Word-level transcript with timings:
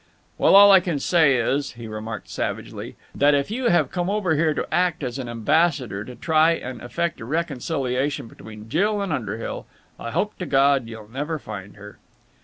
"Well, 0.39 0.55
all 0.55 0.71
I 0.71 0.79
can 0.79 0.97
say 0.99 1.35
is," 1.37 1.73
he 1.73 1.85
remarked 1.87 2.27
savagely, 2.27 2.95
"that, 3.13 3.35
if 3.35 3.51
you 3.51 3.65
have 3.65 3.91
come 3.91 4.09
over 4.09 4.33
here 4.35 4.65
as 4.71 5.19
an 5.19 5.29
ambassador 5.29 6.03
to 6.03 6.15
try 6.15 6.53
and 6.53 6.81
effect 6.81 7.21
a 7.21 7.25
reconciliation 7.25 8.27
between 8.27 8.67
Jill 8.67 8.99
and 8.99 9.13
Underhill, 9.13 9.67
I 9.99 10.09
hope 10.09 10.39
to 10.39 10.47
God 10.47 10.87
you'll 10.87 11.07
never 11.07 11.37
find 11.37 11.75
her." 11.75 11.99